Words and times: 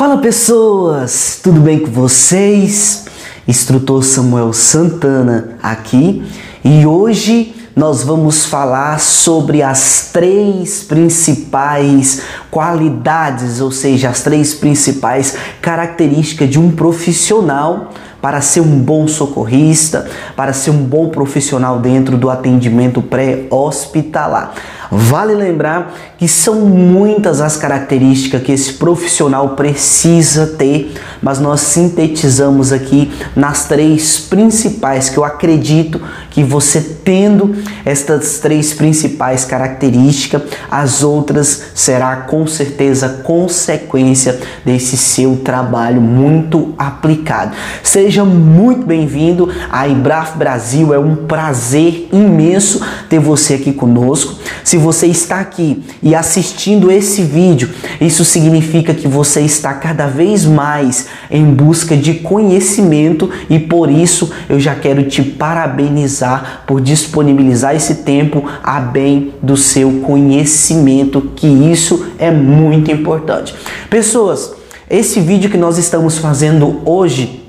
Fala 0.00 0.16
pessoas, 0.16 1.38
tudo 1.42 1.60
bem 1.60 1.78
com 1.78 1.90
vocês? 1.90 3.04
Instrutor 3.46 4.02
Samuel 4.02 4.50
Santana 4.54 5.58
aqui 5.62 6.26
e 6.64 6.86
hoje 6.86 7.54
nós 7.76 8.02
vamos 8.02 8.46
falar 8.46 8.98
sobre 8.98 9.62
as 9.62 10.08
três 10.10 10.82
principais 10.84 12.22
qualidades, 12.50 13.60
ou 13.60 13.70
seja, 13.70 14.08
as 14.08 14.22
três 14.22 14.54
principais 14.54 15.36
características 15.60 16.48
de 16.48 16.58
um 16.58 16.70
profissional 16.70 17.90
para 18.20 18.40
ser 18.40 18.60
um 18.60 18.78
bom 18.78 19.08
socorrista, 19.08 20.06
para 20.36 20.52
ser 20.52 20.70
um 20.70 20.84
bom 20.84 21.08
profissional 21.08 21.78
dentro 21.78 22.16
do 22.16 22.30
atendimento 22.30 23.00
pré-hospitalar. 23.00 24.54
Vale 24.92 25.34
lembrar 25.34 25.94
que 26.18 26.26
são 26.26 26.62
muitas 26.62 27.40
as 27.40 27.56
características 27.56 28.42
que 28.42 28.50
esse 28.50 28.72
profissional 28.72 29.50
precisa 29.50 30.48
ter, 30.48 30.92
mas 31.22 31.38
nós 31.38 31.60
sintetizamos 31.60 32.72
aqui 32.72 33.12
nas 33.36 33.66
três 33.66 34.18
principais 34.18 35.08
que 35.08 35.16
eu 35.16 35.24
acredito 35.24 36.00
que 36.30 36.42
você 36.42 36.80
tendo 37.04 37.54
estas 37.84 38.40
três 38.40 38.74
principais 38.74 39.44
características, 39.44 40.42
as 40.68 41.04
outras 41.04 41.66
será 41.72 42.16
com 42.16 42.44
certeza 42.46 43.20
consequência 43.22 44.40
desse 44.64 44.96
seu 44.96 45.36
trabalho 45.36 46.00
muito 46.00 46.74
aplicado. 46.76 47.56
Seja 47.82 48.09
muito 48.18 48.84
bem-vindo 48.84 49.48
à 49.70 49.86
Ibraf 49.86 50.36
Brasil, 50.36 50.92
é 50.92 50.98
um 50.98 51.14
prazer 51.14 52.08
imenso 52.12 52.80
ter 53.08 53.20
você 53.20 53.54
aqui 53.54 53.72
conosco. 53.72 54.34
Se 54.64 54.76
você 54.76 55.06
está 55.06 55.38
aqui 55.38 55.82
e 56.02 56.14
assistindo 56.14 56.90
esse 56.90 57.22
vídeo, 57.22 57.70
isso 58.00 58.24
significa 58.24 58.92
que 58.92 59.06
você 59.06 59.42
está 59.42 59.72
cada 59.74 60.08
vez 60.08 60.44
mais 60.44 61.06
em 61.30 61.44
busca 61.44 61.96
de 61.96 62.14
conhecimento 62.14 63.30
e 63.48 63.58
por 63.58 63.88
isso 63.88 64.32
eu 64.48 64.58
já 64.58 64.74
quero 64.74 65.04
te 65.04 65.22
parabenizar 65.22 66.64
por 66.66 66.80
disponibilizar 66.80 67.76
esse 67.76 67.96
tempo 67.96 68.44
a 68.62 68.80
bem 68.80 69.34
do 69.40 69.56
seu 69.56 70.00
conhecimento, 70.00 71.30
que 71.36 71.46
isso 71.46 72.06
é 72.18 72.30
muito 72.30 72.90
importante. 72.90 73.54
Pessoas, 73.88 74.54
esse 74.88 75.20
vídeo 75.20 75.48
que 75.48 75.56
nós 75.56 75.78
estamos 75.78 76.18
fazendo 76.18 76.80
hoje 76.84 77.40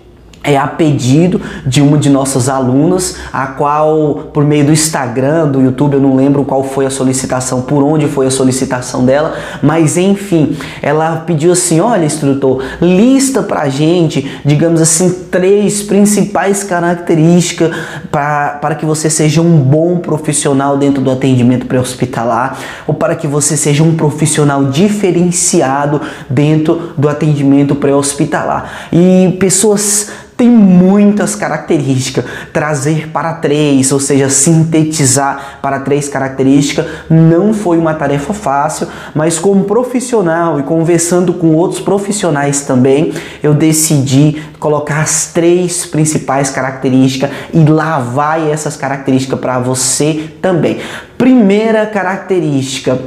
é 0.44 0.58
a 0.58 0.66
pedido 0.66 1.40
de 1.66 1.82
uma 1.82 1.98
de 1.98 2.10
nossas 2.10 2.50
alunas, 2.50 3.16
a 3.32 3.48
qual, 3.48 4.30
por 4.34 4.44
meio 4.44 4.66
do 4.66 4.72
Instagram, 4.72 5.48
do 5.48 5.62
YouTube, 5.62 5.94
eu 5.94 6.02
não 6.02 6.16
lembro 6.16 6.44
qual 6.44 6.64
foi 6.64 6.86
a 6.86 6.90
solicitação, 6.90 7.62
por 7.62 7.84
onde 7.84 8.08
foi 8.08 8.26
a 8.26 8.32
solicitação 8.32 9.06
dela, 9.06 9.36
mas 9.62 9.98
enfim, 9.98 10.58
ela 10.82 11.18
pediu 11.18 11.52
assim: 11.52 11.80
olha, 11.80 12.06
instrutor, 12.06 12.64
lista 12.82 13.44
pra 13.44 13.70
gente, 13.70 14.40
digamos 14.44 14.82
assim, 14.82 15.12
três 15.30 15.84
principais 15.84 16.64
características 16.64 17.72
para, 18.12 18.76
que 18.76 18.86
você 18.86 19.10
seja 19.10 19.42
um 19.42 19.58
bom 19.58 20.00
profissional 20.00 20.76
dentro 20.76 21.04
do 21.04 21.12
atendimento 21.12 21.68
pré-hospitalar, 21.68 22.58
ou 22.88 22.96
para 22.96 23.16
que 23.16 23.28
você 23.28 23.56
seja 23.56 23.84
um 23.84 23.96
profissional 23.96 24.66
diferenciado 24.66 26.02
dentro 26.28 26.94
do 26.98 27.08
atendimento 27.08 27.76
pré-hospitalar. 27.76 28.90
E 28.92 29.38
pessoas 29.40 30.10
tem 30.42 30.50
muitas 30.50 31.36
características. 31.36 32.26
Trazer 32.52 33.10
para 33.10 33.34
três, 33.34 33.92
ou 33.92 34.00
seja, 34.00 34.28
sintetizar 34.28 35.60
para 35.62 35.82
três 35.82 36.10
características, 36.10 36.88
não 37.08 37.54
foi 37.54 37.78
uma 37.78 37.94
tarefa 37.94 38.34
fácil, 38.34 38.88
mas 39.14 39.38
como 39.38 39.66
profissional 39.66 40.60
e 40.60 40.64
conversando 40.64 41.32
com 41.32 41.54
outros 41.54 41.80
profissionais 41.80 42.62
também, 42.62 43.14
eu 43.44 43.54
decidi 43.54 44.42
colocar 44.60 45.02
as 45.02 45.28
três 45.28 45.86
principais 45.86 46.50
características 46.50 47.30
e 47.54 47.64
lá 47.64 48.00
vai 48.00 48.50
essas 48.50 48.76
características 48.76 49.40
para 49.40 49.60
você 49.60 50.28
também. 50.42 50.80
Primeira 51.20 51.86
característica, 51.86 52.98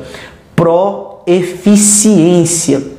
proeficiência 0.55 2.94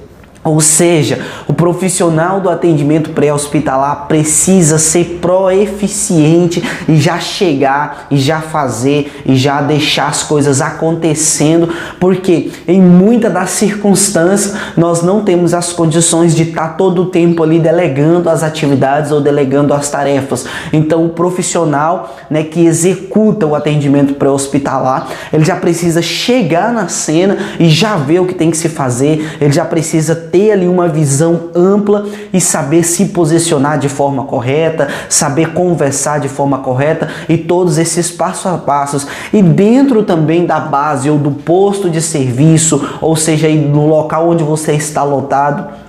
ou 0.46 0.62
seja, 0.62 1.26
o 1.48 1.54
profissional 1.54 2.40
do 2.40 2.52
atendimento 2.52 3.10
pré-hospitalar 3.10 4.06
precisa 4.08 4.78
ser 4.78 5.18
proeficiente 5.20 6.64
e 6.88 6.98
já 6.98 7.18
chegar 7.18 8.06
e 8.12 8.18
já 8.18 8.40
fazer 8.42 9.12
e 9.26 9.36
já 9.36 9.60
deixar 9.60 10.08
as 10.08 10.22
coisas 10.22 10.62
acontecendo, 10.62 11.74
porque 12.00 12.52
em 12.68 12.80
muitas 12.80 13.34
das 13.34 13.50
circunstâncias 13.50 14.56
nós 14.78 15.02
não 15.02 15.24
temos 15.24 15.52
as 15.52 15.74
condições 15.74 16.36
de 16.36 16.44
estar 16.44 16.68
tá 16.68 16.74
todo 16.76 17.02
o 17.02 17.06
tempo 17.08 17.42
ali 17.42 17.60
delegando 17.60 18.30
as 18.30 18.44
atividades 18.44 19.12
ou 19.12 19.20
delegando 19.20 19.74
as 19.74 19.90
tarefas. 19.90 20.46
Então, 20.72 21.08
o 21.08 21.10
profissional, 21.10 22.16
né, 22.30 22.44
que 22.44 22.68
executa 22.68 23.48
o 23.48 23.56
atendimento 23.56 24.14
pré-hospitalar, 24.14 25.08
ele 25.34 25.44
já 25.44 25.56
precisa 25.56 26.04
chegar 26.04 26.72
na 26.72 26.88
cena 26.88 27.36
e 27.60 27.68
já 27.68 27.96
ver 27.96 28.20
o 28.20 28.28
que 28.28 28.36
tem 28.36 28.52
que 28.52 28.58
se 28.58 28.70
fazer, 28.70 29.38
ele 29.42 29.52
já 29.52 29.66
precisa 29.66 30.14
ter 30.36 30.52
ali 30.52 30.68
uma 30.68 30.90
visão 30.90 31.44
ampla 31.56 32.06
e 32.34 32.42
saber 32.42 32.84
se 32.84 33.06
posicionar 33.06 33.80
de 33.80 33.88
forma 33.88 34.26
correta, 34.26 34.90
saber 35.08 35.54
conversar 35.54 36.20
de 36.20 36.28
forma 36.28 36.58
correta 36.58 37.08
e 37.30 37.38
todos 37.38 37.78
esses 37.78 38.12
passo 38.12 38.50
a 38.50 38.58
passos. 38.58 39.08
E 39.32 39.42
dentro 39.42 40.04
também 40.04 40.46
da 40.46 40.60
base 40.60 41.10
ou 41.10 41.18
do 41.18 41.32
posto 41.32 41.90
de 41.90 42.02
serviço, 42.02 42.86
ou 43.00 43.16
seja, 43.16 43.48
no 43.48 43.88
local 43.88 44.28
onde 44.28 44.44
você 44.44 44.74
está 44.74 45.04
lotado, 45.04 45.85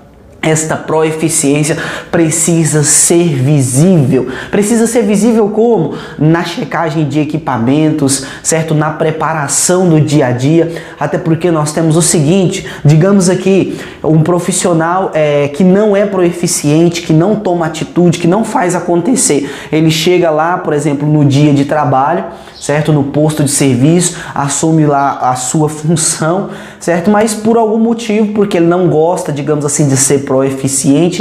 esta 0.46 0.76
proeficiência 0.76 1.76
precisa 2.10 2.84
ser 2.84 3.34
visível. 3.34 4.28
Precisa 4.50 4.86
ser 4.86 5.02
visível 5.02 5.48
como? 5.48 5.94
Na 6.18 6.44
checagem 6.44 7.08
de 7.08 7.18
equipamentos, 7.18 8.24
certo? 8.42 8.74
Na 8.74 8.90
preparação 8.90 9.88
do 9.88 10.00
dia 10.00 10.28
a 10.28 10.32
dia. 10.32 10.72
Até 11.00 11.18
porque 11.18 11.50
nós 11.50 11.72
temos 11.72 11.96
o 11.96 12.02
seguinte: 12.02 12.64
digamos 12.84 13.28
aqui, 13.28 13.76
um 14.04 14.22
profissional 14.22 15.10
é, 15.14 15.48
que 15.48 15.64
não 15.64 15.96
é 15.96 16.06
proeficiente, 16.06 17.02
que 17.02 17.12
não 17.12 17.36
toma 17.36 17.66
atitude, 17.66 18.18
que 18.18 18.28
não 18.28 18.44
faz 18.44 18.76
acontecer. 18.76 19.50
Ele 19.72 19.90
chega 19.90 20.30
lá, 20.30 20.58
por 20.58 20.72
exemplo, 20.72 21.08
no 21.08 21.24
dia 21.24 21.52
de 21.52 21.64
trabalho, 21.64 22.24
certo? 22.60 22.92
No 22.92 23.04
posto 23.04 23.42
de 23.42 23.50
serviço, 23.50 24.16
assume 24.34 24.86
lá 24.86 25.18
a 25.20 25.34
sua 25.34 25.68
função, 25.68 26.50
certo? 26.78 27.10
Mas 27.10 27.34
por 27.34 27.56
algum 27.56 27.78
motivo, 27.78 28.32
porque 28.32 28.56
ele 28.56 28.66
não 28.66 28.88
gosta, 28.88 29.32
digamos 29.32 29.64
assim, 29.64 29.88
de 29.88 29.96
ser 29.96 30.20
proeficiente, 30.20 30.35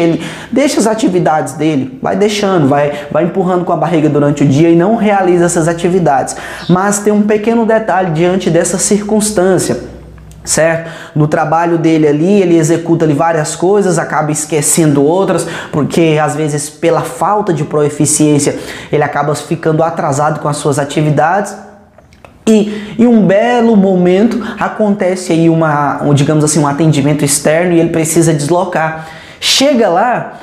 ele 0.02 0.22
deixa 0.52 0.80
as 0.80 0.88
atividades 0.88 1.54
dele, 1.54 1.98
vai 2.02 2.16
deixando, 2.16 2.68
vai, 2.68 2.92
vai 3.12 3.26
empurrando 3.26 3.66
com 3.66 3.74
a 3.74 3.78
barriga 3.78 4.10
durante 4.10 4.44
o 4.44 4.48
dia 4.48 4.70
e 4.70 4.76
não 4.76 4.96
realiza 4.96 5.46
essas 5.46 5.68
atividades. 5.68 6.36
Mas 6.70 7.00
tem 7.00 7.12
um 7.14 7.24
pequeno 7.24 7.66
detalhe 7.66 8.12
diante 8.12 8.50
dessa 8.50 8.78
circunstância 8.78 9.96
certo? 10.46 10.92
No 11.16 11.28
trabalho 11.28 11.78
dele 11.78 12.08
ali, 12.08 12.42
ele 12.42 12.58
executa 12.58 13.04
ali 13.04 13.14
várias 13.14 13.56
coisas, 13.56 13.98
acaba 13.98 14.32
esquecendo 14.32 15.04
outras, 15.04 15.46
porque 15.72 16.20
às 16.22 16.36
vezes 16.36 16.70
pela 16.70 17.02
falta 17.02 17.52
de 17.52 17.64
proeficiência, 17.64 18.58
ele 18.92 19.04
acaba 19.04 19.34
ficando 19.36 19.84
atrasado 19.84 20.40
com 20.40 20.48
as 20.48 20.58
suas 20.58 20.80
atividades. 20.80 21.56
E 22.48 22.96
em 23.00 23.08
um 23.08 23.26
belo 23.26 23.76
momento 23.76 24.40
acontece 24.60 25.34
aí 25.34 25.50
uma, 25.50 26.04
um, 26.04 26.14
digamos 26.14 26.44
assim, 26.44 26.60
um 26.60 26.68
atendimento 26.68 27.26
externo 27.26 27.74
e 27.74 27.80
ele 27.80 27.90
precisa 27.90 28.32
deslocar. 28.34 29.08
Chega 29.40 29.90
lá, 29.90 30.34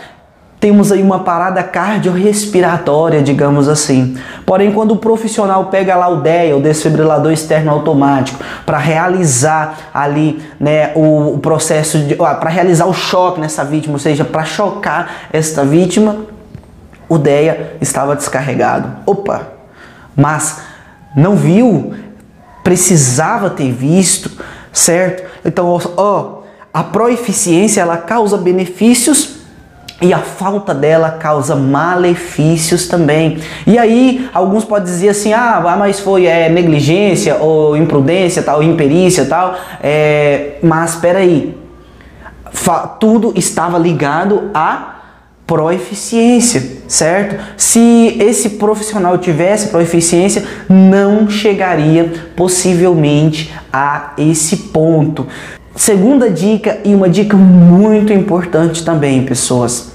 temos 0.59 0.91
aí 0.91 1.01
uma 1.01 1.21
parada 1.21 1.63
cardiorrespiratória, 1.63 3.23
digamos 3.23 3.69
assim. 3.69 4.17
Porém, 4.45 4.73
quando 4.73 4.93
o 4.93 4.97
profissional 4.97 5.67
pega 5.67 5.95
lá 5.95 6.09
o 6.09 6.21
DEA, 6.21 6.57
o 6.57 6.61
desfibrilador 6.61 7.33
externo 7.33 7.71
automático, 7.71 8.39
para 8.67 8.79
realizar 8.79 9.91
ali 9.95 10.41
né, 10.59 10.93
o, 10.97 11.35
o 11.35 11.39
processo, 11.39 11.99
para 12.17 12.51
realizar 12.51 12.87
o 12.87 12.93
choque 12.93 13.41
nessa 13.41 13.65
vítima, 13.65 13.95
ou 13.95 13.99
seja, 14.01 14.25
para 14.25 14.45
chocar 14.45 15.29
esta 15.33 15.65
vítima, 15.65 16.19
o 17.09 17.17
DEA 17.17 17.77
estava 17.81 18.17
descarregado. 18.17 18.89
Opa! 19.07 19.49
Mas 20.17 20.72
não 21.17 21.37
viu? 21.37 21.95
Precisava 22.63 23.51
ter 23.51 23.73
visto, 23.73 24.31
certo? 24.73 25.25
Então, 25.45 25.79
ó, 25.97 26.43
a 26.73 26.83
proeficiência 26.83 27.81
ela 27.81 27.97
causa 27.97 28.37
benefícios 28.37 29.43
e 30.01 30.13
a 30.13 30.19
falta 30.19 30.75
dela 30.75 31.13
causa 31.13 31.55
malefícios 31.55 32.89
também. 32.89 33.39
E 33.67 33.79
aí, 33.79 34.29
alguns 34.35 34.65
podem 34.65 34.85
dizer 34.85 35.11
assim: 35.11 35.33
ah, 35.33 35.63
ah, 35.65 35.77
mas 35.77 36.01
foi 36.01 36.27
é, 36.27 36.49
negligência, 36.49 37.37
ou 37.37 37.77
imprudência, 37.77 38.43
tal, 38.43 38.63
imperícia, 38.63 39.25
tal. 39.27 39.55
É, 39.83 40.59
mas 40.63 40.95
espera 40.95 41.21
aí, 41.21 41.57
tudo 42.99 43.33
estava 43.37 43.79
ligado 43.79 44.51
a 44.53 45.02
proeficiência, 45.47 46.79
certo? 46.89 47.43
Se 47.57 48.17
esse 48.19 48.51
profissional 48.51 49.19
tivesse 49.19 49.69
proeficiência, 49.69 50.45
não 50.69 51.29
chegaria 51.29 52.13
possivelmente 52.35 53.53
a 53.73 54.13
esse 54.17 54.57
ponto. 54.57 55.27
Segunda 55.75 56.31
dica 56.31 56.79
e 56.85 56.95
uma 56.95 57.09
dica 57.09 57.37
muito 57.37 58.13
importante 58.13 58.85
também, 58.85 59.25
pessoas 59.25 59.92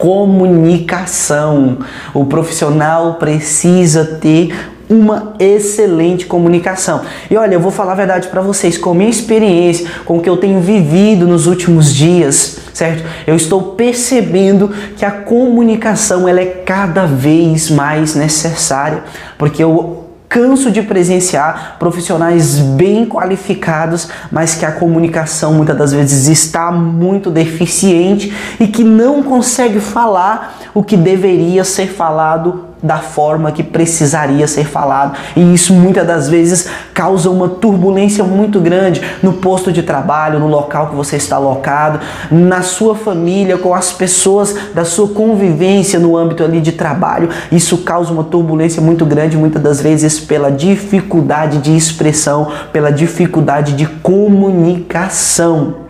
comunicação. 0.00 1.78
O 2.14 2.24
profissional 2.24 3.14
precisa 3.14 4.02
ter 4.20 4.72
uma 4.88 5.34
excelente 5.38 6.24
comunicação. 6.24 7.02
E 7.30 7.36
olha, 7.36 7.54
eu 7.54 7.60
vou 7.60 7.70
falar 7.70 7.92
a 7.92 7.96
verdade 7.96 8.26
para 8.28 8.40
vocês, 8.40 8.76
com 8.76 8.90
a 8.90 8.94
minha 8.94 9.10
experiência, 9.10 9.86
com 10.04 10.16
o 10.16 10.20
que 10.22 10.28
eu 10.28 10.38
tenho 10.38 10.58
vivido 10.58 11.28
nos 11.28 11.46
últimos 11.46 11.94
dias, 11.94 12.58
certo? 12.72 13.04
Eu 13.26 13.36
estou 13.36 13.74
percebendo 13.74 14.74
que 14.96 15.04
a 15.04 15.10
comunicação 15.10 16.26
ela 16.26 16.40
é 16.40 16.46
cada 16.46 17.04
vez 17.04 17.70
mais 17.70 18.16
necessária, 18.16 19.04
porque 19.38 19.62
eu 19.62 20.09
canso 20.30 20.70
de 20.70 20.80
presenciar 20.80 21.74
profissionais 21.76 22.60
bem 22.60 23.04
qualificados, 23.04 24.08
mas 24.30 24.54
que 24.54 24.64
a 24.64 24.70
comunicação 24.70 25.52
muitas 25.52 25.76
das 25.76 25.92
vezes 25.92 26.28
está 26.28 26.70
muito 26.70 27.32
deficiente 27.32 28.32
e 28.60 28.68
que 28.68 28.84
não 28.84 29.24
consegue 29.24 29.80
falar 29.80 30.56
o 30.72 30.84
que 30.84 30.96
deveria 30.96 31.64
ser 31.64 31.88
falado 31.88 32.69
da 32.82 32.98
forma 32.98 33.52
que 33.52 33.62
precisaria 33.62 34.46
ser 34.46 34.64
falado. 34.64 35.16
E 35.36 35.54
isso 35.54 35.72
muitas 35.72 36.06
das 36.06 36.28
vezes 36.28 36.68
causa 36.94 37.30
uma 37.30 37.48
turbulência 37.48 38.24
muito 38.24 38.60
grande 38.60 39.02
no 39.22 39.34
posto 39.34 39.72
de 39.72 39.82
trabalho, 39.82 40.38
no 40.38 40.46
local 40.46 40.88
que 40.88 40.96
você 40.96 41.16
está 41.16 41.36
alocado, 41.36 42.00
na 42.30 42.62
sua 42.62 42.94
família, 42.94 43.58
com 43.58 43.74
as 43.74 43.92
pessoas 43.92 44.54
da 44.74 44.84
sua 44.84 45.08
convivência 45.08 45.98
no 45.98 46.16
âmbito 46.16 46.42
ali 46.42 46.60
de 46.60 46.72
trabalho. 46.72 47.28
Isso 47.52 47.78
causa 47.78 48.12
uma 48.12 48.24
turbulência 48.24 48.80
muito 48.80 49.04
grande 49.04 49.36
muitas 49.36 49.62
das 49.62 49.80
vezes 49.80 50.18
pela 50.18 50.50
dificuldade 50.50 51.58
de 51.58 51.76
expressão, 51.76 52.50
pela 52.72 52.90
dificuldade 52.90 53.74
de 53.74 53.86
comunicação. 53.86 55.89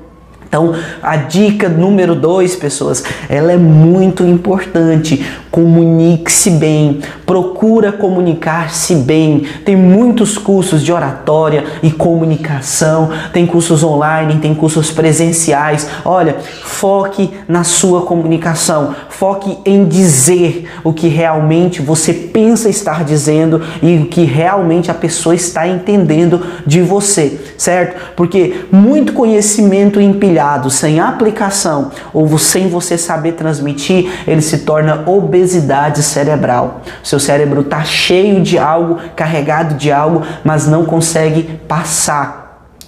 Então, 0.50 0.75
a 1.00 1.14
dica 1.14 1.69
número 1.69 2.12
dois, 2.17 2.56
pessoas, 2.56 3.05
ela 3.29 3.52
é 3.52 3.56
muito 3.56 4.25
importante. 4.25 5.25
Comunique-se 5.49 6.50
bem, 6.50 7.00
procura 7.25 7.93
comunicar-se 7.93 8.97
bem. 8.97 9.44
Tem 9.64 9.76
muitos 9.76 10.37
cursos 10.37 10.82
de 10.82 10.93
oratória 10.93 11.64
e 11.85 11.91
comunicação, 11.93 13.11
tem 13.32 13.47
cursos 13.47 13.85
online, 13.85 14.41
tem 14.41 14.52
cursos 14.52 14.91
presenciais. 14.91 15.88
Olha, 16.05 16.37
foque 16.41 17.31
na 17.46 17.62
sua 17.62 18.03
comunicação, 18.03 18.94
foque 19.08 19.56
em 19.64 19.85
dizer 19.85 20.69
o 20.82 20.93
que 20.93 21.06
realmente 21.06 21.81
você 21.81 22.12
pensa 22.12 22.69
estar 22.69 23.05
dizendo 23.05 23.62
e 23.81 23.99
o 23.99 24.06
que 24.06 24.25
realmente 24.25 24.91
a 24.91 24.94
pessoa 24.94 25.35
está 25.35 25.67
entendendo 25.67 26.44
de 26.67 26.81
você, 26.81 27.41
certo? 27.56 28.14
Porque 28.17 28.64
muito 28.73 29.12
conhecimento 29.12 30.00
empilhado 30.00 30.40
sem 30.71 31.01
aplicação 31.01 31.91
ou 32.13 32.39
sem 32.39 32.69
você 32.69 32.97
saber 32.97 33.33
transmitir, 33.33 34.11
ele 34.27 34.41
se 34.41 34.59
torna 34.59 35.03
obesidade 35.07 36.03
cerebral. 36.03 36.81
Seu 37.03 37.21
cérebro 37.21 37.61
está 37.61 37.85
cheio 37.85 38.43
de 38.43 38.59
algo, 38.59 38.99
carregado 39.15 39.75
de 39.75 39.93
algo, 39.93 40.23
mas 40.43 40.67
não 40.67 40.85
consegue 40.85 41.61
passar 41.69 42.40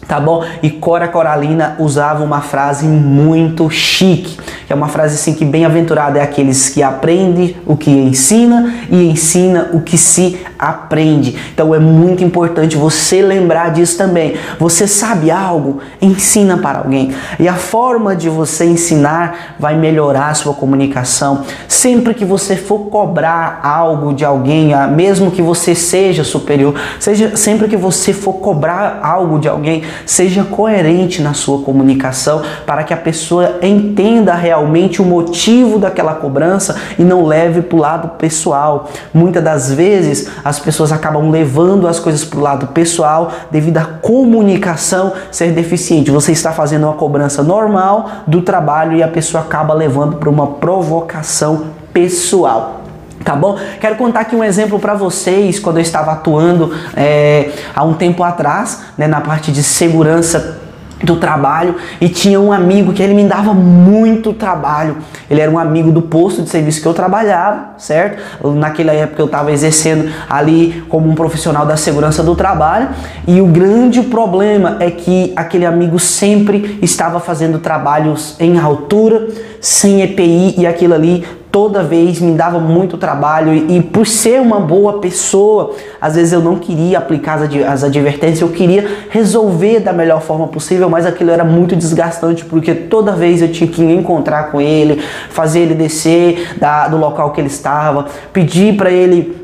tá 0.06 0.18
bom? 0.18 0.44
E 0.62 0.70
Cora 0.70 1.08
Coralina 1.08 1.76
usava 1.78 2.24
uma 2.24 2.40
frase 2.40 2.86
muito 2.86 3.70
chique, 3.70 4.36
que 4.66 4.72
é 4.72 4.76
uma 4.76 4.88
frase 4.88 5.14
assim 5.14 5.32
que 5.34 5.44
bem-aventurado 5.44 6.18
é 6.18 6.22
aqueles 6.22 6.68
que 6.68 6.82
aprendem 6.82 7.56
o 7.66 7.76
que 7.76 7.90
ensina 7.90 8.74
e 8.90 9.08
ensina 9.08 9.70
o 9.72 9.80
que 9.80 9.96
se 9.96 10.40
aprende. 10.58 11.36
Então 11.52 11.74
é 11.74 11.78
muito 11.78 12.22
importante 12.22 12.76
você 12.76 13.22
lembrar 13.22 13.70
disso 13.70 13.96
também. 13.96 14.34
Você 14.58 14.86
sabe 14.86 15.30
algo, 15.30 15.80
ensina 16.00 16.56
para 16.56 16.78
alguém. 16.78 17.14
E 17.38 17.48
a 17.48 17.54
forma 17.54 18.14
de 18.14 18.28
você 18.28 18.64
ensinar 18.64 19.56
vai 19.58 19.76
melhorar 19.76 20.28
a 20.28 20.34
sua 20.34 20.54
comunicação. 20.54 21.44
Sempre 21.68 22.14
que 22.14 22.24
você 22.24 22.56
for 22.56 22.90
cobrar 22.90 23.60
algo 23.62 24.12
de 24.12 24.24
alguém, 24.24 24.74
ah, 24.74 24.86
mesmo 24.86 25.30
que 25.30 25.42
você 25.42 25.74
seja 25.74 26.24
superior, 26.24 26.74
seja 26.98 27.36
sempre 27.36 27.68
que 27.68 27.76
você 27.76 28.12
for 28.12 28.34
cobrar 28.34 29.00
algo 29.02 29.38
de 29.38 29.48
alguém, 29.48 29.82
seja 30.06 30.44
coerente 30.44 31.22
na 31.22 31.34
sua 31.34 31.62
comunicação 31.62 32.42
para 32.66 32.84
que 32.84 32.92
a 32.92 32.96
pessoa 32.96 33.58
entenda 33.62 34.34
realmente 34.34 35.00
o 35.00 35.04
motivo 35.04 35.78
daquela 35.78 36.14
cobrança 36.14 36.76
e 36.98 37.02
não 37.02 37.24
leve 37.24 37.62
para 37.62 37.76
o 37.76 37.80
lado 37.80 38.08
pessoal. 38.18 38.90
Muitas 39.12 39.42
das 39.42 39.72
vezes 39.72 40.28
as 40.44 40.58
pessoas 40.58 40.92
acabam 40.92 41.30
levando 41.30 41.86
as 41.86 41.98
coisas 41.98 42.24
para 42.24 42.38
o 42.38 42.42
lado 42.42 42.66
pessoal 42.68 43.32
devido 43.50 43.78
à 43.78 43.84
comunicação 43.84 45.12
ser 45.30 45.52
deficiente. 45.52 46.10
Você 46.10 46.32
está 46.32 46.52
fazendo 46.52 46.84
uma 46.84 46.94
cobrança 46.94 47.42
normal 47.42 48.10
do 48.26 48.42
trabalho 48.42 48.96
e 48.96 49.02
a 49.02 49.08
pessoa 49.08 49.42
acaba 49.42 49.74
levando 49.74 50.16
para 50.16 50.30
uma 50.30 50.46
provocação 50.46 51.66
pessoal. 51.92 52.81
Tá 53.24 53.36
bom? 53.36 53.58
Quero 53.80 53.96
contar 53.96 54.20
aqui 54.20 54.34
um 54.34 54.42
exemplo 54.42 54.78
para 54.78 54.94
vocês 54.94 55.58
quando 55.58 55.76
eu 55.76 55.82
estava 55.82 56.12
atuando 56.12 56.74
é, 56.96 57.50
há 57.74 57.84
um 57.84 57.94
tempo 57.94 58.22
atrás, 58.22 58.82
né, 58.98 59.06
na 59.06 59.20
parte 59.20 59.52
de 59.52 59.62
segurança 59.62 60.60
do 61.02 61.16
trabalho 61.16 61.74
e 62.00 62.08
tinha 62.08 62.40
um 62.40 62.52
amigo 62.52 62.92
que 62.92 63.02
ele 63.02 63.14
me 63.14 63.24
dava 63.24 63.52
muito 63.52 64.32
trabalho. 64.32 64.98
Ele 65.28 65.40
era 65.40 65.50
um 65.50 65.58
amigo 65.58 65.90
do 65.90 66.02
posto 66.02 66.42
de 66.42 66.48
serviço 66.48 66.80
que 66.80 66.86
eu 66.86 66.94
trabalhava, 66.94 67.74
certo? 67.78 68.22
Naquela 68.52 68.92
época 68.92 69.20
eu 69.20 69.26
estava 69.26 69.50
exercendo 69.50 70.12
ali 70.28 70.84
como 70.88 71.08
um 71.08 71.14
profissional 71.14 71.66
da 71.66 71.76
segurança 71.76 72.22
do 72.22 72.34
trabalho 72.34 72.88
e 73.26 73.40
o 73.40 73.46
grande 73.46 74.02
problema 74.02 74.76
é 74.80 74.90
que 74.90 75.32
aquele 75.34 75.66
amigo 75.66 75.98
sempre 75.98 76.78
estava 76.80 77.18
fazendo 77.18 77.58
trabalhos 77.58 78.36
em 78.38 78.58
altura, 78.58 79.28
sem 79.60 80.02
EPI 80.02 80.54
e 80.58 80.66
aquilo 80.66 80.94
ali 80.94 81.24
toda 81.52 81.82
vez 81.82 82.18
me 82.18 82.32
dava 82.32 82.58
muito 82.58 82.96
trabalho 82.96 83.52
e, 83.52 83.82
por 83.82 84.06
ser 84.06 84.40
uma 84.40 84.58
boa 84.58 85.00
pessoa, 85.00 85.74
às 86.00 86.16
vezes 86.16 86.32
eu 86.32 86.40
não 86.40 86.56
queria 86.56 86.96
aplicar 86.96 87.38
as 87.68 87.84
advertências, 87.84 88.40
eu 88.40 88.48
queria 88.48 88.88
resolver 89.10 89.80
da 89.80 89.92
melhor 89.92 90.22
forma 90.22 90.48
possível, 90.48 90.88
mas 90.88 91.04
aquilo 91.04 91.30
era 91.30 91.44
muito 91.44 91.76
desgastante 91.76 92.42
porque 92.46 92.74
toda 92.74 93.12
vez 93.12 93.42
eu 93.42 93.52
tinha 93.52 93.68
que 93.68 93.84
encontrar 93.84 94.50
com 94.50 94.62
ele, 94.62 95.02
fazer 95.28 95.60
ele 95.60 95.74
descer 95.74 96.56
da, 96.58 96.88
do 96.88 96.96
local 96.96 97.32
que 97.32 97.40
ele 97.40 97.48
estava, 97.48 98.06
pedir 98.32 98.74
para 98.74 98.90
ele 98.90 99.41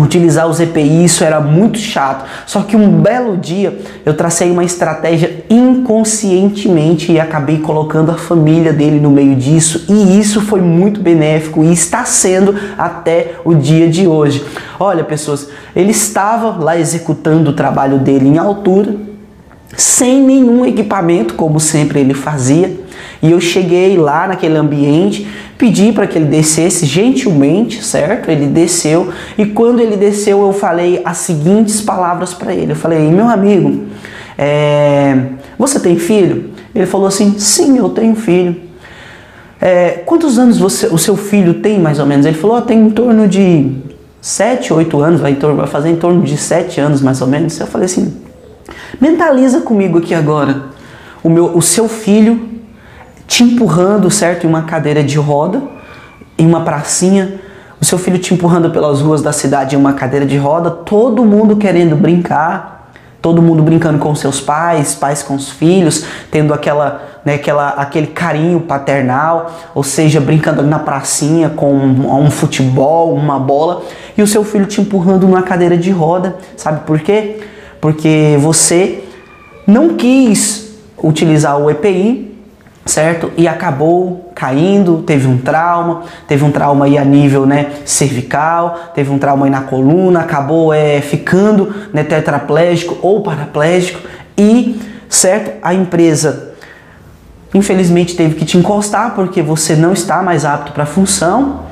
utilizar 0.00 0.46
os 0.46 0.60
EPI, 0.60 1.04
isso 1.04 1.24
era 1.24 1.40
muito 1.40 1.78
chato. 1.78 2.24
Só 2.46 2.62
que 2.62 2.76
um 2.76 3.00
belo 3.00 3.36
dia 3.36 3.78
eu 4.04 4.14
tracei 4.14 4.50
uma 4.50 4.64
estratégia 4.64 5.44
inconscientemente 5.50 7.12
e 7.12 7.20
acabei 7.20 7.58
colocando 7.58 8.10
a 8.10 8.16
família 8.16 8.72
dele 8.72 9.00
no 9.00 9.10
meio 9.10 9.34
disso, 9.34 9.86
e 9.88 10.18
isso 10.18 10.40
foi 10.40 10.60
muito 10.60 11.00
benéfico 11.00 11.64
e 11.64 11.72
está 11.72 12.04
sendo 12.04 12.54
até 12.76 13.34
o 13.44 13.54
dia 13.54 13.88
de 13.88 14.06
hoje. 14.06 14.44
Olha, 14.78 15.02
pessoas, 15.02 15.48
ele 15.74 15.90
estava 15.90 16.62
lá 16.62 16.78
executando 16.78 17.50
o 17.50 17.52
trabalho 17.54 17.98
dele 17.98 18.28
em 18.28 18.38
altura, 18.38 19.07
sem 19.76 20.22
nenhum 20.22 20.64
equipamento, 20.64 21.34
como 21.34 21.60
sempre 21.60 22.00
ele 22.00 22.14
fazia. 22.14 22.78
E 23.20 23.30
eu 23.30 23.40
cheguei 23.40 23.96
lá 23.96 24.28
naquele 24.28 24.56
ambiente, 24.56 25.26
pedi 25.56 25.92
para 25.92 26.06
que 26.06 26.16
ele 26.16 26.26
descesse 26.26 26.86
gentilmente, 26.86 27.84
certo? 27.84 28.30
Ele 28.30 28.46
desceu 28.46 29.12
e 29.36 29.44
quando 29.44 29.80
ele 29.80 29.96
desceu 29.96 30.40
eu 30.40 30.52
falei 30.52 31.02
as 31.04 31.18
seguintes 31.18 31.80
palavras 31.80 32.32
para 32.32 32.54
ele. 32.54 32.72
Eu 32.72 32.76
falei: 32.76 33.10
meu 33.10 33.28
amigo, 33.28 33.86
é... 34.36 35.26
você 35.58 35.80
tem 35.80 35.98
filho? 35.98 36.50
Ele 36.74 36.86
falou 36.86 37.08
assim: 37.08 37.38
sim, 37.38 37.76
eu 37.76 37.88
tenho 37.88 38.14
filho. 38.14 38.56
É... 39.60 40.02
quantos 40.06 40.38
anos 40.38 40.58
você, 40.58 40.86
o 40.86 40.98
seu 40.98 41.16
filho 41.16 41.54
tem 41.54 41.80
mais 41.80 41.98
ou 41.98 42.06
menos? 42.06 42.24
Ele 42.24 42.38
falou: 42.38 42.58
oh, 42.58 42.62
tem 42.62 42.78
em 42.78 42.90
torno 42.90 43.26
de 43.26 43.72
7, 44.20 44.72
8 44.72 45.00
anos, 45.00 45.20
vai, 45.20 45.34
vai 45.34 45.66
fazer 45.66 45.90
em 45.90 45.96
torno 45.96 46.22
de 46.22 46.36
7 46.36 46.80
anos 46.80 47.02
mais 47.02 47.20
ou 47.20 47.26
menos. 47.26 47.58
Eu 47.58 47.66
falei 47.66 47.86
assim: 47.86 48.27
mentaliza 49.00 49.60
comigo 49.60 49.98
aqui 49.98 50.14
agora. 50.14 50.64
O, 51.22 51.28
meu, 51.28 51.56
o 51.56 51.62
seu 51.62 51.88
filho 51.88 52.48
te 53.26 53.42
empurrando, 53.44 54.10
certo, 54.10 54.46
em 54.46 54.48
uma 54.48 54.62
cadeira 54.62 55.02
de 55.02 55.18
roda, 55.18 55.62
em 56.38 56.46
uma 56.46 56.62
pracinha, 56.62 57.40
o 57.80 57.84
seu 57.84 57.98
filho 57.98 58.18
te 58.18 58.34
empurrando 58.34 58.70
pelas 58.70 59.00
ruas 59.00 59.22
da 59.22 59.32
cidade 59.32 59.76
em 59.76 59.78
uma 59.78 59.92
cadeira 59.92 60.26
de 60.26 60.36
roda, 60.36 60.70
todo 60.70 61.24
mundo 61.24 61.56
querendo 61.56 61.94
brincar, 61.94 62.92
todo 63.20 63.42
mundo 63.42 63.62
brincando 63.62 63.98
com 63.98 64.14
seus 64.14 64.40
pais, 64.40 64.94
pais 64.94 65.22
com 65.22 65.34
os 65.34 65.50
filhos, 65.50 66.04
tendo 66.30 66.54
aquela, 66.54 67.02
né, 67.24 67.34
aquela, 67.34 67.68
aquele 67.70 68.08
carinho 68.08 68.60
paternal, 68.60 69.52
ou 69.74 69.82
seja, 69.82 70.20
brincando 70.20 70.62
na 70.62 70.78
pracinha 70.78 71.50
com 71.50 71.72
um, 71.72 72.24
um 72.24 72.30
futebol, 72.30 73.14
uma 73.14 73.38
bola, 73.38 73.82
e 74.16 74.22
o 74.22 74.26
seu 74.26 74.42
filho 74.44 74.66
te 74.66 74.80
empurrando 74.80 75.26
numa 75.26 75.42
cadeira 75.42 75.76
de 75.76 75.90
roda, 75.90 76.36
sabe 76.56 76.80
por 76.86 76.98
quê? 77.00 77.40
Porque 77.80 78.36
você 78.40 79.04
não 79.66 79.96
quis 79.96 80.78
utilizar 81.02 81.58
o 81.58 81.70
EPI 81.70 82.28
certo? 82.88 83.30
E 83.36 83.46
acabou 83.46 84.32
caindo, 84.34 85.02
teve 85.02 85.28
um 85.28 85.38
trauma, 85.38 86.02
teve 86.26 86.44
um 86.44 86.50
trauma 86.50 86.86
aí 86.86 86.96
a 86.96 87.04
nível 87.04 87.44
né, 87.44 87.70
cervical, 87.84 88.92
teve 88.94 89.10
um 89.10 89.18
trauma 89.18 89.46
aí 89.46 89.50
na 89.50 89.60
coluna, 89.60 90.20
acabou 90.20 90.72
é, 90.72 91.00
ficando 91.00 91.74
né, 91.92 92.02
tetraplégico 92.02 92.96
ou 93.02 93.22
paraplégico 93.22 94.00
e 94.36 94.80
certo? 95.08 95.58
A 95.62 95.74
empresa 95.74 96.54
infelizmente 97.54 98.16
teve 98.16 98.34
que 98.34 98.44
te 98.44 98.56
encostar 98.56 99.14
porque 99.14 99.42
você 99.42 99.76
não 99.76 99.92
está 99.92 100.22
mais 100.22 100.44
apto 100.44 100.72
para 100.72 100.84
a 100.84 100.86
função 100.86 101.68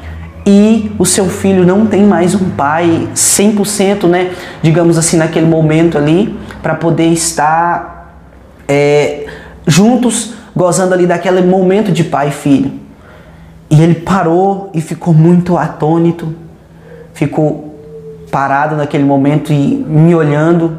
e 0.47 0.93
o 0.97 1.05
seu 1.05 1.29
filho 1.29 1.67
não 1.67 1.87
tem 1.87 2.05
mais 2.05 2.33
um 2.33 2.50
pai 2.50 3.09
100%, 3.12 4.05
né, 4.09 4.33
digamos 4.62 4.97
assim, 4.97 5.17
naquele 5.17 5.47
momento 5.47 5.99
ali, 5.99 6.38
para 6.62 6.76
poder 6.76 7.09
estar 7.09 8.23
é, 8.69 9.26
juntos, 9.67 10.35
gozando 10.55 10.95
ali 10.95 11.05
daquele 11.05 11.43
momento 11.43 11.91
de 11.91 12.05
pai 12.05 12.29
e 12.29 12.31
filho. 12.31 12.73
E 13.69 13.83
ele 13.83 13.97
parou 13.97 14.71
e 14.73 14.81
ficou 14.81 15.12
muito 15.12 15.59
atônito, 15.59 16.33
ficou 17.12 17.75
parado 18.31 18.76
naquele 18.76 19.05
momento 19.05 19.53
e 19.53 19.85
me 19.88 20.15
olhando. 20.15 20.79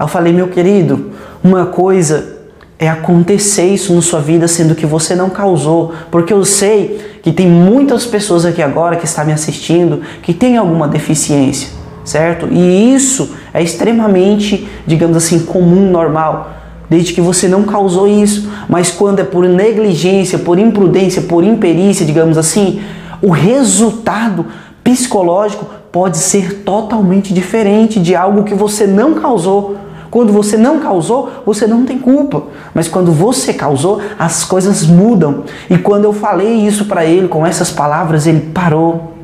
Eu 0.00 0.08
falei, 0.08 0.32
meu 0.32 0.48
querido, 0.48 1.12
uma 1.44 1.66
coisa 1.66 2.38
é 2.82 2.88
acontecer 2.88 3.66
isso 3.66 3.94
na 3.94 4.02
sua 4.02 4.20
vida, 4.20 4.48
sendo 4.48 4.74
que 4.74 4.84
você 4.84 5.14
não 5.14 5.30
causou, 5.30 5.92
porque 6.10 6.32
eu 6.32 6.44
sei 6.44 7.00
que 7.22 7.30
tem 7.30 7.46
muitas 7.46 8.04
pessoas 8.04 8.44
aqui 8.44 8.60
agora 8.60 8.96
que 8.96 9.04
estão 9.04 9.24
me 9.24 9.32
assistindo 9.32 10.00
que 10.22 10.34
tem 10.34 10.56
alguma 10.56 10.88
deficiência, 10.88 11.70
certo? 12.04 12.48
E 12.50 12.92
isso 12.92 13.36
é 13.54 13.62
extremamente, 13.62 14.68
digamos 14.84 15.16
assim, 15.16 15.40
comum, 15.40 15.90
normal, 15.90 16.50
desde 16.90 17.12
que 17.12 17.20
você 17.20 17.46
não 17.46 17.62
causou 17.62 18.08
isso. 18.08 18.50
Mas 18.68 18.90
quando 18.90 19.20
é 19.20 19.24
por 19.24 19.48
negligência, 19.48 20.38
por 20.38 20.58
imprudência, 20.58 21.22
por 21.22 21.44
imperícia, 21.44 22.04
digamos 22.04 22.36
assim, 22.36 22.80
o 23.22 23.30
resultado 23.30 24.46
psicológico 24.82 25.66
pode 25.92 26.18
ser 26.18 26.62
totalmente 26.64 27.32
diferente 27.32 28.00
de 28.00 28.16
algo 28.16 28.42
que 28.42 28.54
você 28.54 28.86
não 28.86 29.14
causou. 29.14 29.76
Quando 30.12 30.30
você 30.30 30.58
não 30.58 30.78
causou, 30.78 31.32
você 31.46 31.66
não 31.66 31.86
tem 31.86 31.98
culpa. 31.98 32.42
Mas 32.74 32.86
quando 32.86 33.10
você 33.10 33.54
causou, 33.54 33.98
as 34.18 34.44
coisas 34.44 34.86
mudam. 34.86 35.44
E 35.70 35.78
quando 35.78 36.04
eu 36.04 36.12
falei 36.12 36.52
isso 36.66 36.84
para 36.84 37.06
ele 37.06 37.28
com 37.28 37.46
essas 37.46 37.70
palavras, 37.70 38.26
ele 38.26 38.40
parou, 38.52 39.14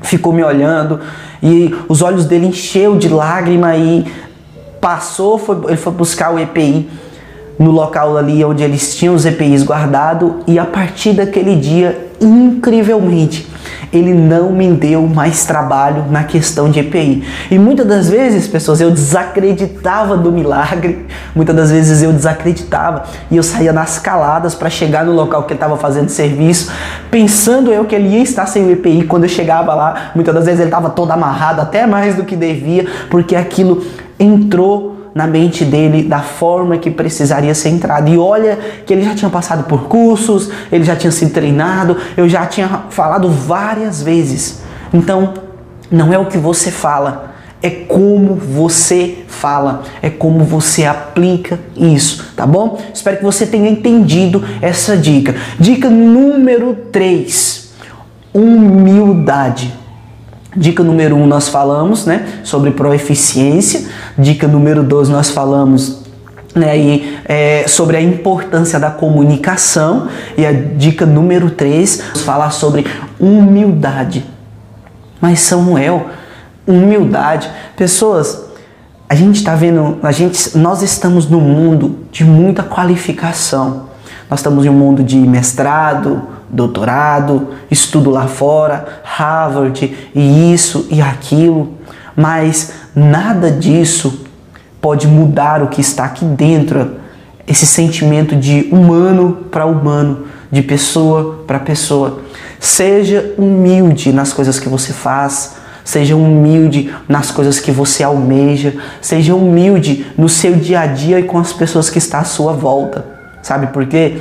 ficou 0.00 0.32
me 0.32 0.44
olhando 0.44 1.00
e 1.42 1.74
os 1.88 2.02
olhos 2.02 2.24
dele 2.24 2.46
encheu 2.46 2.96
de 2.96 3.08
lágrima 3.08 3.76
e 3.76 4.06
passou, 4.80 5.36
foi, 5.38 5.58
ele 5.66 5.76
foi 5.76 5.92
buscar 5.92 6.32
o 6.32 6.38
EPI 6.38 6.88
no 7.58 7.72
local 7.72 8.16
ali 8.16 8.44
onde 8.44 8.62
eles 8.62 8.94
tinham 8.94 9.12
os 9.12 9.26
EPIs 9.26 9.64
guardado 9.64 10.36
e 10.46 10.56
a 10.56 10.64
partir 10.64 11.14
daquele 11.14 11.56
dia, 11.56 12.12
incrivelmente, 12.20 13.44
ele 13.92 14.14
não 14.14 14.52
me 14.52 14.70
deu 14.72 15.06
mais 15.06 15.44
trabalho 15.44 16.04
na 16.10 16.24
questão 16.24 16.70
de 16.70 16.80
EPI. 16.80 17.24
E 17.50 17.58
muitas 17.58 17.86
das 17.86 18.08
vezes, 18.08 18.46
pessoas, 18.46 18.80
eu 18.80 18.90
desacreditava 18.90 20.16
do 20.16 20.30
milagre, 20.30 21.06
muitas 21.34 21.56
das 21.56 21.70
vezes 21.70 22.02
eu 22.02 22.12
desacreditava 22.12 23.04
e 23.30 23.36
eu 23.36 23.42
saía 23.42 23.72
nas 23.72 23.98
caladas 23.98 24.54
para 24.54 24.70
chegar 24.70 25.04
no 25.04 25.12
local 25.12 25.42
que 25.42 25.52
ele 25.52 25.56
estava 25.56 25.76
fazendo 25.76 26.08
serviço, 26.08 26.70
pensando 27.10 27.72
eu 27.72 27.84
que 27.84 27.94
ele 27.94 28.08
ia 28.08 28.22
estar 28.22 28.46
sem 28.46 28.64
o 28.64 28.70
EPI. 28.70 29.04
Quando 29.04 29.24
eu 29.24 29.28
chegava 29.28 29.74
lá, 29.74 30.12
muitas 30.14 30.34
das 30.34 30.44
vezes 30.44 30.60
ele 30.60 30.68
estava 30.68 30.90
todo 30.90 31.10
amarrado, 31.10 31.60
até 31.60 31.86
mais 31.86 32.14
do 32.14 32.24
que 32.24 32.36
devia, 32.36 32.86
porque 33.10 33.34
aquilo 33.34 33.84
entrou 34.18 34.99
na 35.14 35.26
mente 35.26 35.64
dele 35.64 36.02
da 36.02 36.20
forma 36.20 36.78
que 36.78 36.90
precisaria 36.90 37.54
ser 37.54 37.70
entrado. 37.70 38.08
E 38.08 38.18
olha 38.18 38.58
que 38.86 38.92
ele 38.92 39.02
já 39.02 39.14
tinha 39.14 39.30
passado 39.30 39.64
por 39.64 39.84
cursos, 39.84 40.50
ele 40.70 40.84
já 40.84 40.96
tinha 40.96 41.10
sido 41.10 41.32
treinado, 41.32 41.96
eu 42.16 42.28
já 42.28 42.46
tinha 42.46 42.84
falado 42.90 43.28
várias 43.28 44.02
vezes. 44.02 44.62
Então, 44.92 45.34
não 45.90 46.12
é 46.12 46.18
o 46.18 46.26
que 46.26 46.38
você 46.38 46.70
fala, 46.70 47.34
é 47.62 47.70
como 47.70 48.34
você 48.34 49.24
fala, 49.26 49.82
é 50.00 50.08
como 50.08 50.44
você 50.44 50.84
aplica 50.86 51.58
isso, 51.76 52.32
tá 52.36 52.46
bom? 52.46 52.80
Espero 52.94 53.18
que 53.18 53.24
você 53.24 53.46
tenha 53.46 53.68
entendido 53.68 54.42
essa 54.62 54.96
dica. 54.96 55.34
Dica 55.58 55.90
número 55.90 56.74
3: 56.90 57.72
humildade. 58.32 59.79
Dica 60.56 60.82
número 60.82 61.14
1 61.16 61.22
um, 61.22 61.26
nós 61.26 61.48
falamos 61.48 62.06
né, 62.06 62.40
sobre 62.42 62.72
proeficiência. 62.72 63.88
Dica 64.18 64.48
número 64.48 64.82
2 64.82 65.08
nós 65.08 65.30
falamos 65.30 66.00
né, 66.54 66.76
e, 66.76 67.18
é, 67.24 67.64
sobre 67.68 67.96
a 67.96 68.00
importância 68.00 68.78
da 68.78 68.90
comunicação. 68.90 70.08
E 70.36 70.44
a 70.44 70.52
dica 70.52 71.06
número 71.06 71.50
3 71.50 72.02
falar 72.24 72.50
sobre 72.50 72.84
humildade. 73.18 74.24
Mas 75.20 75.40
Samuel, 75.40 76.06
humildade. 76.66 77.50
Pessoas, 77.76 78.46
a 79.08 79.14
gente 79.14 79.36
está 79.36 79.54
vendo, 79.54 79.98
a 80.02 80.10
gente, 80.10 80.56
nós 80.56 80.82
estamos 80.82 81.28
num 81.28 81.40
mundo 81.40 81.98
de 82.10 82.24
muita 82.24 82.62
qualificação. 82.62 83.89
Nós 84.30 84.38
estamos 84.38 84.64
em 84.64 84.68
um 84.68 84.74
mundo 84.74 85.02
de 85.02 85.16
mestrado, 85.16 86.22
doutorado, 86.48 87.48
estudo 87.68 88.10
lá 88.10 88.28
fora, 88.28 88.86
Harvard 89.02 89.92
e 90.14 90.54
isso 90.54 90.86
e 90.88 91.02
aquilo, 91.02 91.74
mas 92.14 92.72
nada 92.94 93.50
disso 93.50 94.24
pode 94.80 95.08
mudar 95.08 95.64
o 95.64 95.66
que 95.68 95.80
está 95.80 96.04
aqui 96.04 96.24
dentro, 96.24 96.92
esse 97.44 97.66
sentimento 97.66 98.36
de 98.36 98.68
humano 98.70 99.46
para 99.50 99.66
humano, 99.66 100.26
de 100.48 100.62
pessoa 100.62 101.42
para 101.44 101.58
pessoa. 101.58 102.20
Seja 102.60 103.34
humilde 103.36 104.12
nas 104.12 104.32
coisas 104.32 104.60
que 104.60 104.68
você 104.68 104.92
faz, 104.92 105.56
seja 105.84 106.14
humilde 106.14 106.94
nas 107.08 107.32
coisas 107.32 107.58
que 107.58 107.72
você 107.72 108.04
almeja, 108.04 108.76
seja 109.02 109.34
humilde 109.34 110.06
no 110.16 110.28
seu 110.28 110.54
dia 110.54 110.82
a 110.82 110.86
dia 110.86 111.18
e 111.18 111.24
com 111.24 111.36
as 111.36 111.52
pessoas 111.52 111.90
que 111.90 111.98
estão 111.98 112.20
à 112.20 112.24
sua 112.24 112.52
volta. 112.52 113.19
Sabe 113.42 113.68
por 113.68 113.86
quê? 113.86 114.18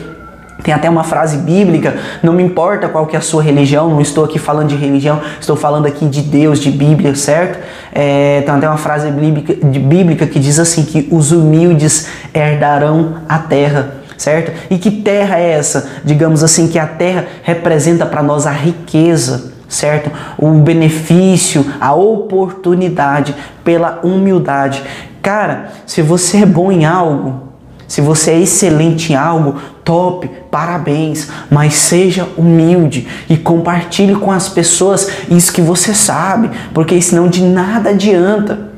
Tem 0.64 0.74
até 0.74 0.90
uma 0.90 1.06
frase 1.06 1.38
bíblica, 1.38 1.96
não 2.22 2.34
me 2.34 2.44
importa 2.44 2.90
qual 2.90 3.08
que 3.08 3.16
é 3.16 3.20
a 3.20 3.22
sua 3.22 3.42
religião, 3.42 3.90
não 3.90 4.02
estou 4.02 4.26
aqui 4.26 4.38
falando 4.38 4.68
de 4.68 4.76
religião, 4.76 5.22
estou 5.40 5.56
falando 5.56 5.86
aqui 5.86 6.06
de 6.06 6.22
Deus, 6.22 6.60
de 6.60 6.70
Bíblia, 6.70 7.16
certo? 7.16 7.60
É, 7.94 8.42
tem 8.42 8.54
até 8.54 8.68
uma 8.68 8.78
frase 8.78 9.10
bíblica, 9.10 9.54
de, 9.56 9.80
bíblica 9.80 10.28
que 10.28 10.38
diz 10.38 10.60
assim 10.60 10.84
que 10.84 11.08
os 11.12 11.32
humildes 11.32 12.10
herdarão 12.34 13.22
a 13.28 13.40
terra, 13.40 13.94
certo? 14.18 14.52
E 14.70 14.78
que 14.78 14.92
terra 14.92 15.40
é 15.40 15.52
essa? 15.52 15.90
Digamos 16.04 16.44
assim 16.44 16.68
que 16.68 16.78
a 16.78 16.86
terra 16.86 17.26
representa 17.42 18.06
para 18.06 18.22
nós 18.22 18.46
a 18.46 18.52
riqueza, 18.52 19.54
certo? 19.70 20.12
O 20.38 20.50
benefício, 20.56 21.66
a 21.80 21.94
oportunidade 21.94 23.34
pela 23.64 24.02
humildade. 24.04 24.84
Cara, 25.22 25.70
se 25.86 26.02
você 26.02 26.40
é 26.40 26.46
bom 26.46 26.70
em 26.70 26.86
algo, 26.86 27.49
se 27.90 28.02
você 28.02 28.32
é 28.32 28.40
excelente 28.40 29.12
em 29.12 29.16
algo, 29.16 29.56
top, 29.84 30.30
parabéns, 30.52 31.28
mas 31.50 31.74
seja 31.74 32.28
humilde 32.38 33.08
e 33.28 33.36
compartilhe 33.36 34.14
com 34.14 34.32
as 34.32 34.48
pessoas 34.48 35.10
isso 35.28 35.52
que 35.52 35.62
você 35.62 35.96
sabe, 35.96 36.52
porque 36.72 37.02
senão 37.02 37.28
de 37.28 37.42
nada 37.42 37.90
adianta, 37.90 38.70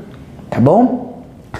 tá 0.48 0.58
bom? 0.58 1.02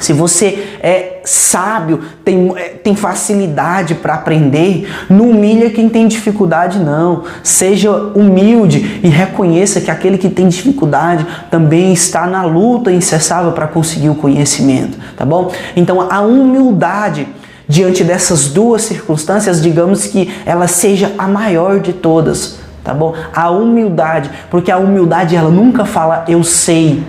Se 0.00 0.14
você 0.14 0.78
é 0.82 1.20
sábio, 1.24 2.00
tem, 2.24 2.50
é, 2.56 2.70
tem 2.70 2.96
facilidade 2.96 3.96
para 3.96 4.14
aprender, 4.14 4.90
não 5.10 5.28
humilha 5.28 5.68
quem 5.68 5.90
tem 5.90 6.08
dificuldade, 6.08 6.78
não. 6.78 7.24
Seja 7.42 7.90
humilde 7.90 9.00
e 9.04 9.08
reconheça 9.08 9.80
que 9.80 9.90
aquele 9.90 10.16
que 10.16 10.30
tem 10.30 10.48
dificuldade 10.48 11.26
também 11.50 11.92
está 11.92 12.26
na 12.26 12.42
luta 12.44 12.90
incessável 12.90 13.52
para 13.52 13.66
conseguir 13.66 14.08
o 14.08 14.14
conhecimento, 14.14 14.96
tá 15.16 15.26
bom? 15.26 15.52
Então 15.76 16.00
a 16.10 16.22
humildade 16.22 17.28
diante 17.68 18.04
dessas 18.04 18.48
duas 18.48 18.82
circunstâncias, 18.82 19.62
digamos 19.62 20.06
que 20.06 20.32
ela 20.44 20.66
seja 20.66 21.12
a 21.16 21.26
maior 21.28 21.80
de 21.80 21.92
todas, 21.92 22.58
tá 22.82 22.92
bom? 22.92 23.14
A 23.34 23.50
humildade, 23.50 24.30
porque 24.50 24.70
a 24.70 24.78
humildade 24.78 25.36
ela 25.36 25.50
nunca 25.50 25.84
fala 25.84 26.24
eu 26.28 26.42
sei. 26.42 27.02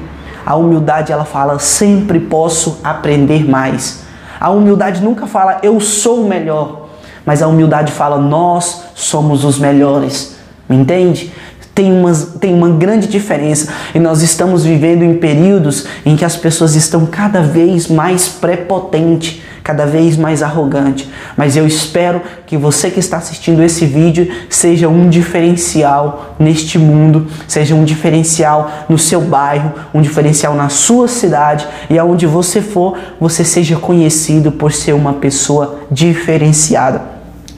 A 0.45 0.55
humildade 0.55 1.11
ela 1.11 1.25
fala 1.25 1.57
sempre 1.57 2.19
posso 2.19 2.79
aprender 2.83 3.49
mais. 3.49 4.03
A 4.39 4.49
humildade 4.49 5.01
nunca 5.01 5.25
fala 5.25 5.59
eu 5.63 5.79
sou 5.79 6.27
melhor, 6.27 6.87
mas 7.25 7.41
a 7.41 7.47
humildade 7.47 7.91
fala 7.91 8.17
nós 8.17 8.83
somos 8.93 9.45
os 9.45 9.57
melhores. 9.57 10.35
Me 10.67 10.75
entende? 10.75 11.31
Tem 11.73 11.91
uma, 11.91 12.13
tem 12.39 12.53
uma 12.53 12.69
grande 12.69 13.07
diferença 13.07 13.73
e 13.95 13.99
nós 13.99 14.21
estamos 14.21 14.63
vivendo 14.63 15.01
em 15.01 15.15
períodos 15.15 15.87
em 16.05 16.15
que 16.15 16.23
as 16.23 16.35
pessoas 16.35 16.75
estão 16.75 17.05
cada 17.05 17.41
vez 17.41 17.87
mais 17.87 18.29
prepotentes 18.29 19.41
cada 19.63 19.85
vez 19.85 20.17
mais 20.17 20.43
arrogante. 20.43 21.09
Mas 21.37 21.55
eu 21.55 21.65
espero 21.65 22.21
que 22.45 22.57
você 22.57 22.91
que 22.91 22.99
está 22.99 23.17
assistindo 23.17 23.63
esse 23.63 23.85
vídeo 23.85 24.29
seja 24.49 24.89
um 24.89 25.09
diferencial 25.09 26.35
neste 26.37 26.77
mundo, 26.77 27.27
seja 27.47 27.73
um 27.73 27.83
diferencial 27.83 28.69
no 28.89 28.97
seu 28.97 29.21
bairro, 29.21 29.71
um 29.93 30.01
diferencial 30.01 30.53
na 30.53 30.69
sua 30.69 31.07
cidade 31.07 31.67
e 31.89 31.97
aonde 31.97 32.27
você 32.27 32.61
for, 32.61 32.97
você 33.19 33.43
seja 33.43 33.77
conhecido 33.77 34.51
por 34.51 34.71
ser 34.71 34.93
uma 34.93 35.13
pessoa 35.13 35.79
diferenciada. 35.89 37.12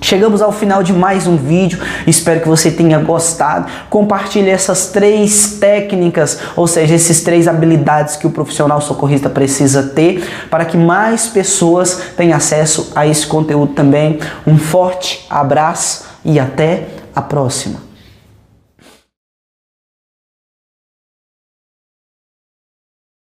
Chegamos 0.06 0.40
ao 0.40 0.52
final 0.52 0.84
de 0.84 0.94
mais 0.94 1.26
um 1.26 1.36
vídeo, 1.36 1.80
espero 2.06 2.40
que 2.40 2.48
você 2.48 2.70
tenha 2.70 3.00
gostado. 3.00 3.66
Compartilhe 3.90 4.52
essas 4.52 4.90
três 4.90 5.58
técnicas, 5.60 6.38
ou 6.56 6.68
seja, 6.68 6.94
esses 6.94 7.24
três 7.24 7.48
habilidades 7.48 8.16
que 8.16 8.28
o 8.28 8.30
profissional 8.30 8.80
socorrista 8.80 9.32
precisa 9.32 9.82
ter 9.82 10.24
para 10.52 10.64
que 10.64 10.78
mais 10.78 11.26
pessoas 11.26 12.00
tenham 12.16 12.38
acesso 12.38 12.92
a 12.96 13.08
esse 13.08 13.26
conteúdo 13.26 13.74
também. 13.74 14.20
Um 14.46 14.60
forte 14.60 15.26
abraço 15.28 16.06
e 16.24 16.40
até 16.40 16.84
a 17.16 17.24
próxima. 17.24 17.85